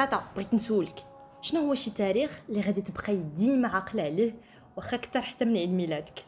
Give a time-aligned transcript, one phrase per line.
[0.00, 0.94] تاتا بغيت نسولك.
[1.42, 4.34] شنو هو شي تاريخ اللي غادي تبقاي ديما عاقلة عليه
[4.76, 6.24] واخا كثر حتى من عيد ميلادك؟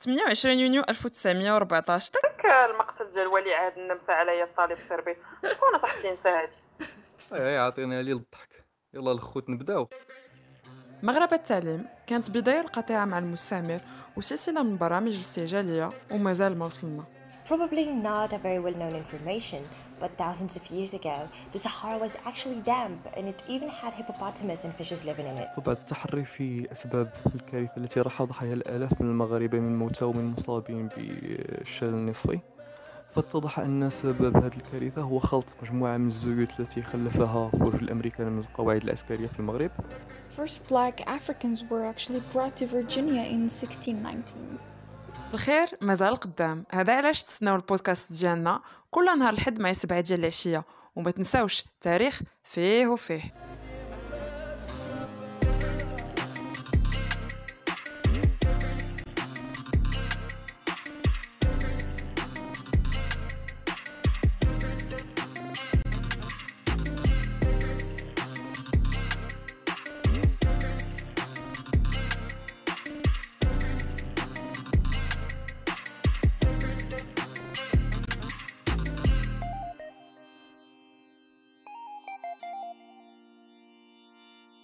[0.00, 5.16] 28 يونيو 1914 داك المقتل ديال ولي عهد النمسا عليا الطالب السربي
[5.50, 6.56] شكون صح تنسى هادي؟
[7.32, 9.88] اي عطينا لي الضحك يلا الخوت نبداو.
[11.02, 13.80] مغرب التعليم كانت بداية القطيعة مع المستعمر
[14.16, 19.62] وسلسلة من برامج الاستعجالية ومازال ما وصلنا It's probably not a very well known information,
[20.00, 21.18] but thousands of years ago,
[21.52, 25.48] the Sahara was actually damp and it even had hippopotamus and fishes living in it.
[25.58, 30.88] وبعد التحري في أسباب الكارثة التي راح ضحايا الآلاف من المغاربة من موتى ومن مصابين
[30.96, 32.38] بالشلل النصفي
[33.22, 38.38] فاتضح أن سبب هذه الكارثة هو خلط مجموعة من الزيوت التي خلفها خروج الأمريكان من
[38.38, 39.70] القواعد العسكرية في المغرب.
[40.36, 44.34] First black Africans were actually brought to Virginia in 1619.
[45.34, 46.62] الخير مازال قدام.
[46.70, 48.60] هذا علاش تسناو البودكاست ديالنا؟
[48.90, 50.64] كل نهار الحد مع سبعة ديال العشية.
[50.96, 53.47] وما تنساوش تاريخ فيه وفيه.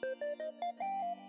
[0.05, 0.19] Thank
[1.19, 1.23] you.